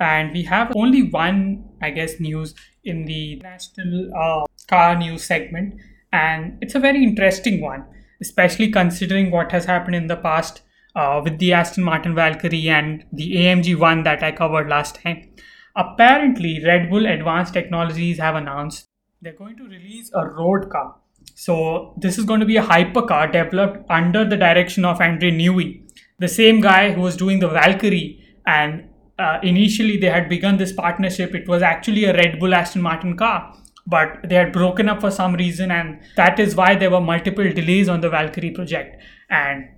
[0.03, 5.81] And we have only one, I guess, news in the national uh, car news segment.
[6.13, 7.85] And it's a very interesting one,
[8.21, 10.63] especially considering what has happened in the past
[10.97, 15.31] uh, with the Aston Martin Valkyrie and the AMG one that I covered last time.
[15.77, 18.89] Apparently, Red Bull Advanced Technologies have announced
[19.23, 20.97] they're going to release a road car.
[21.37, 25.89] So, this is going to be a hypercar developed under the direction of Adrian Newey,
[26.19, 28.19] the same guy who was doing the Valkyrie.
[28.45, 28.89] And
[29.19, 31.35] uh, initially, they had begun this partnership.
[31.35, 33.55] It was actually a Red Bull Aston Martin car,
[33.87, 37.45] but they had broken up for some reason, and that is why there were multiple
[37.53, 39.03] delays on the Valkyrie project.
[39.31, 39.69] And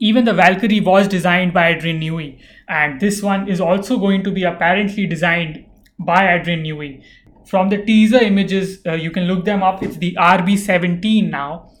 [0.00, 4.30] even the Valkyrie was designed by Adrian Newey, and this one is also going to
[4.30, 5.64] be apparently designed
[5.98, 7.02] by Adrian Newey.
[7.46, 9.82] From the teaser images, uh, you can look them up.
[9.82, 11.72] It's the RB17 now.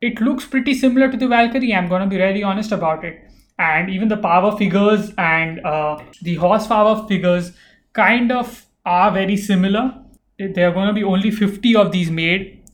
[0.00, 1.74] It looks pretty similar to the Valkyrie.
[1.74, 3.20] I'm going to be really honest about it.
[3.58, 7.52] And even the power figures and uh, the horsepower figures
[7.92, 9.94] kind of are very similar.
[10.38, 12.64] There are going to be only 50 of these made,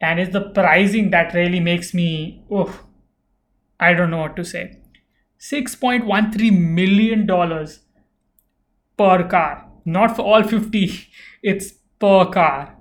[0.00, 2.44] and it's the pricing that really makes me.
[2.52, 2.84] Oof,
[3.80, 4.78] I don't know what to say.
[5.40, 7.26] $6.13 million
[8.96, 9.68] per car.
[9.84, 11.08] Not for all 50,
[11.42, 12.76] it's per car.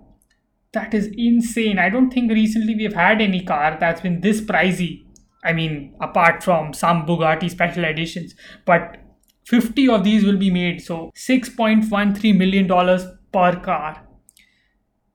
[0.74, 1.80] That is insane.
[1.80, 5.07] I don't think recently we've had any car that's been this pricey.
[5.47, 8.97] I mean, apart from some Bugatti special editions, but
[9.47, 10.81] 50 of these will be made.
[10.81, 12.67] So $6.13 million
[13.31, 14.05] per car.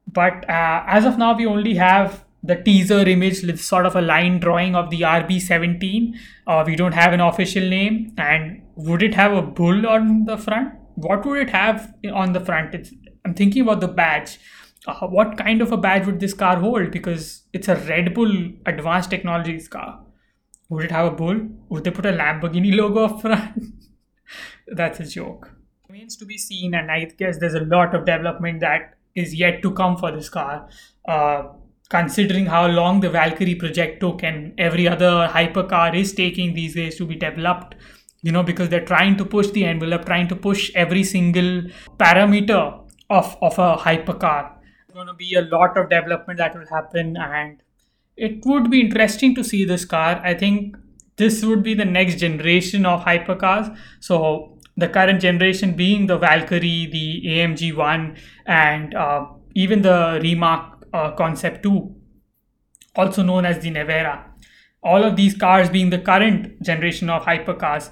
[0.07, 4.01] But uh, as of now, we only have the teaser image with sort of a
[4.01, 6.15] line drawing of the RB17.
[6.47, 8.15] Uh, we don't have an official name.
[8.17, 10.75] And would it have a bull on the front?
[10.95, 12.75] What would it have on the front?
[12.75, 12.91] It's,
[13.27, 14.39] I'm thinking about the badge.
[14.87, 16.91] Uh, what kind of a badge would this car hold?
[16.91, 20.01] Because it's a Red Bull Advanced Technologies car.
[20.73, 21.39] Would it have a bull?
[21.69, 23.75] Would they put a Lamborghini logo up front?
[24.67, 25.51] That's a joke.
[25.87, 29.61] Remains to be seen, and I guess there's a lot of development that is yet
[29.61, 30.71] to come for this car.
[31.07, 31.43] Uh,
[31.91, 36.97] considering how long the Valkyrie project took and every other hypercar is taking these days
[36.97, 37.75] to be developed,
[38.23, 41.65] you know, because they're trying to push the envelope, trying to push every single
[41.99, 44.55] parameter of, of a hypercar.
[44.89, 47.63] There's going to be a lot of development that will happen, and
[48.23, 50.21] it would be interesting to see this car.
[50.25, 50.77] I think
[51.17, 53.77] this would be the next generation of hypercars.
[53.99, 58.17] So, the current generation being the Valkyrie, the AMG 1,
[58.47, 61.95] and uh, even the Rimac uh, Concept 2,
[62.95, 64.25] also known as the Nevera.
[64.85, 67.91] All of these cars being the current generation of hypercars.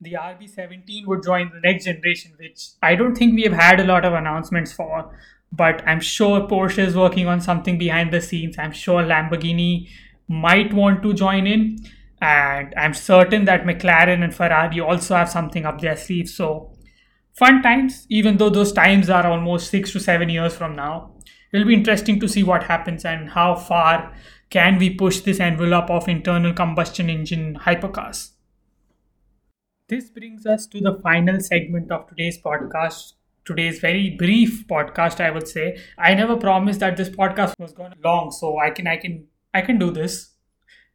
[0.00, 3.84] The RB17 would join the next generation, which I don't think we have had a
[3.84, 5.12] lot of announcements for.
[5.52, 8.56] But I'm sure Porsche is working on something behind the scenes.
[8.58, 9.88] I'm sure Lamborghini
[10.28, 11.78] might want to join in,
[12.20, 16.28] and I'm certain that McLaren and Ferrari also have something up their sleeve.
[16.28, 16.72] So,
[17.34, 21.10] fun times, even though those times are almost six to seven years from now.
[21.52, 24.14] It'll be interesting to see what happens and how far
[24.48, 28.30] can we push this envelope of internal combustion engine hypercars.
[29.88, 33.12] This brings us to the final segment of today's podcast.
[33.44, 35.78] Today's very brief podcast, I would say.
[35.98, 39.62] I never promised that this podcast was going long, so I can I can I
[39.62, 40.30] can do this.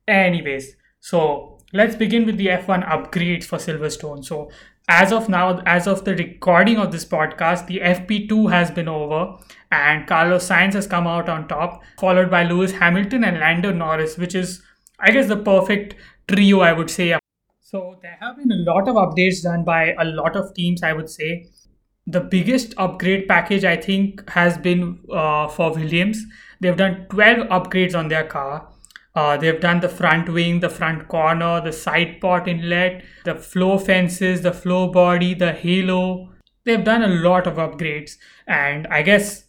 [0.07, 4.23] Anyways, so let's begin with the F1 upgrades for Silverstone.
[4.23, 4.49] So
[4.89, 9.37] as of now, as of the recording of this podcast, the FP2 has been over
[9.69, 14.17] and Carlos Sainz has come out on top, followed by Lewis Hamilton and Lando Norris,
[14.17, 14.63] which is,
[14.99, 15.95] I guess, the perfect
[16.29, 17.17] trio, I would say.
[17.59, 20.93] So there have been a lot of updates done by a lot of teams, I
[20.93, 21.47] would say.
[22.07, 26.23] The biggest upgrade package, I think, has been uh, for Williams.
[26.61, 28.69] They've done 12 upgrades on their car.
[29.13, 34.41] Uh, they've done the front wing, the front corner, the sidepod inlet, the floor fences,
[34.41, 36.29] the floor body, the halo.
[36.65, 39.45] They've done a lot of upgrades, and I guess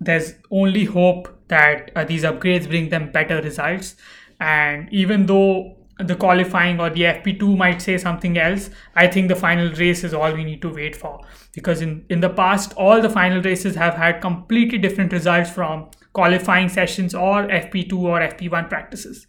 [0.00, 3.96] there's only hope that uh, these upgrades bring them better results.
[4.40, 8.70] And even though the qualifying or the FP2 might say something else.
[8.94, 11.20] I think the final race is all we need to wait for
[11.52, 15.90] because in, in the past, all the final races have had completely different results from
[16.12, 19.26] qualifying sessions or FP2 or FP1 practices.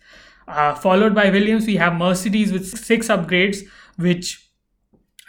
[0.48, 3.60] Uh, followed by Williams, we have Mercedes with six upgrades,
[3.98, 4.47] which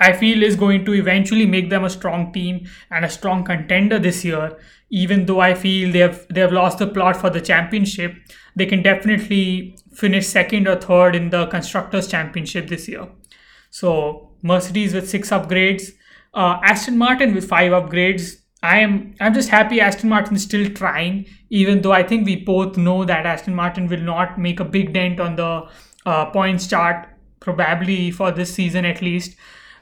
[0.01, 3.99] I feel is going to eventually make them a strong team and a strong contender
[3.99, 4.59] this year.
[4.91, 8.15] Even though I feel they have they have lost the plot for the championship,
[8.57, 13.09] they can definitely finish second or third in the constructors championship this year.
[13.71, 15.91] So Mercedes with six upgrades,
[16.35, 18.37] uh, Aston Martin with five upgrades.
[18.63, 22.37] I am I'm just happy Aston Martin is still trying, even though I think we
[22.37, 25.69] both know that Aston Martin will not make a big dent on the
[26.07, 27.09] uh, points chart
[27.41, 29.37] probably for this season at least.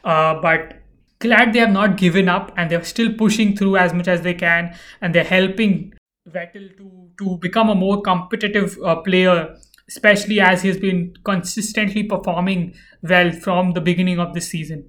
[0.06, 0.82] Uh, but
[1.18, 4.34] glad they have not given up and they're still pushing through as much as they
[4.34, 5.92] can and they're helping
[6.28, 9.56] Vettel to to become a more competitive uh, player,
[9.88, 14.84] especially as he's been consistently performing well from the beginning of the season.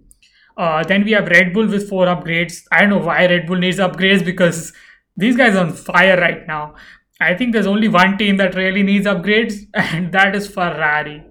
[0.57, 2.63] Uh, then we have Red Bull with four upgrades.
[2.71, 4.73] I don't know why Red Bull needs upgrades because
[5.15, 6.75] these guys are on fire right now.
[7.21, 11.23] I think there's only one team that really needs upgrades, and that is Ferrari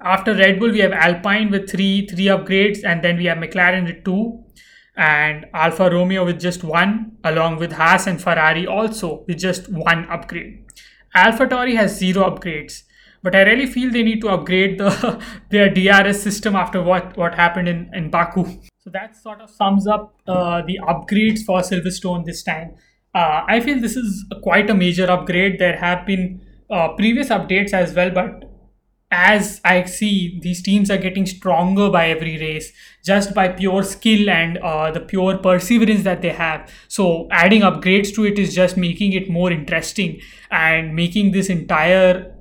[0.00, 3.86] after Red Bull, we have Alpine with three three upgrades, and then we have McLaren
[3.86, 4.44] with two,
[4.96, 10.06] and Alfa Romeo with just one, along with Haas and Ferrari also with just one
[10.10, 10.64] upgrade.
[11.14, 12.82] AlphaTauri has zero upgrades,
[13.22, 17.34] but I really feel they need to upgrade the their DRS system after what what
[17.34, 18.44] happened in in Baku.
[18.78, 22.76] So that sort of sums up uh, the upgrades for Silverstone this time.
[23.14, 25.58] Uh, I feel this is quite a major upgrade.
[25.58, 28.45] There have been uh, previous updates as well, but
[29.16, 32.70] as I see, these teams are getting stronger by every race
[33.02, 36.70] just by pure skill and uh, the pure perseverance that they have.
[36.88, 42.34] So, adding upgrades to it is just making it more interesting and making this entire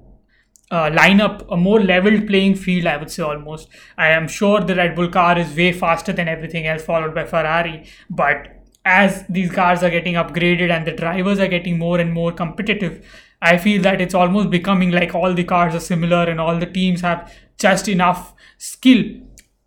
[0.71, 3.69] uh, lineup a more leveled playing field, I would say almost.
[3.97, 7.25] I am sure the Red Bull car is way faster than everything else, followed by
[7.25, 8.54] Ferrari, but
[8.85, 13.05] as these cars are getting upgraded and the drivers are getting more and more competitive,
[13.41, 16.67] I feel that it's almost becoming like all the cars are similar and all the
[16.67, 19.03] teams have just enough skill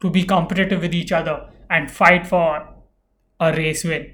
[0.00, 2.74] to be competitive with each other and fight for
[3.40, 4.12] a race win.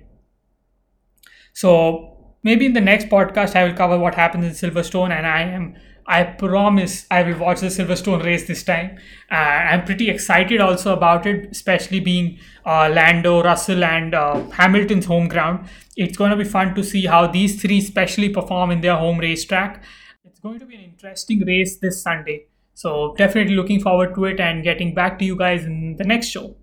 [1.53, 5.43] So maybe in the next podcast I will cover what happens in Silverstone and I
[5.43, 5.77] am
[6.07, 8.99] I promise I will watch the Silverstone race this time.
[9.31, 15.07] Uh, I'm pretty excited also about it, especially being uh, Lando, Russell, and uh, Hamilton's
[15.07, 15.69] home ground.
[15.97, 19.19] It's going to be fun to see how these three specially perform in their home
[19.19, 19.83] racetrack.
[20.25, 22.47] It's going to be an interesting race this Sunday.
[22.75, 26.29] So, definitely looking forward to it and getting back to you guys in the next
[26.29, 26.57] show.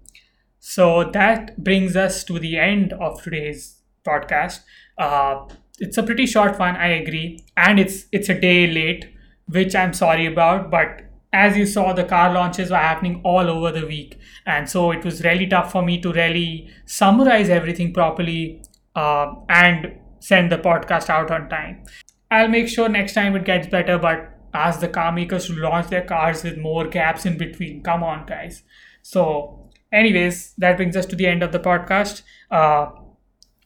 [0.59, 4.59] So, that brings us to the end of today's podcast.
[4.97, 5.45] Uh,
[5.79, 9.10] it's a pretty short one, I agree, and it's it's a day late
[9.51, 10.71] which I'm sorry about.
[10.71, 11.01] But
[11.33, 14.17] as you saw, the car launches were happening all over the week.
[14.45, 18.63] And so it was really tough for me to really summarize everything properly
[18.95, 21.83] uh, and send the podcast out on time.
[22.29, 25.87] I'll make sure next time it gets better, but ask the car makers to launch
[25.87, 27.81] their cars with more gaps in between.
[27.83, 28.63] Come on, guys.
[29.01, 32.21] So, anyways, that brings us to the end of the podcast.
[32.49, 32.91] Uh,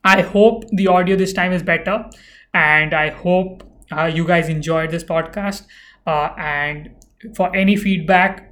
[0.03, 2.05] I hope the audio this time is better,
[2.53, 5.65] and I hope uh, you guys enjoyed this podcast.
[6.07, 6.89] Uh, and
[7.35, 8.51] for any feedback,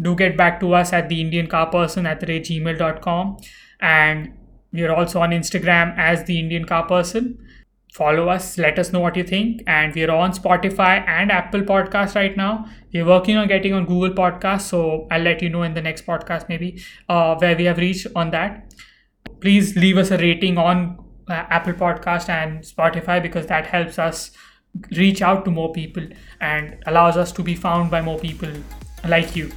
[0.00, 3.36] do get back to us at the Indian car person at the gmail.com.
[3.80, 4.36] And
[4.72, 7.38] We are also on Instagram as the Indian Car Person.
[7.92, 9.62] Follow us, let us know what you think.
[9.66, 12.66] And we are on Spotify and Apple Podcast right now.
[12.94, 16.06] We're working on getting on Google Podcast, so I'll let you know in the next
[16.06, 18.72] podcast maybe uh, where we have reached on that.
[19.40, 24.30] Please leave us a rating on uh, Apple Podcast and Spotify because that helps us
[24.96, 26.06] reach out to more people
[26.40, 28.52] and allows us to be found by more people
[29.06, 29.50] like you.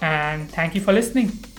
[0.00, 1.51] And thank you for listening.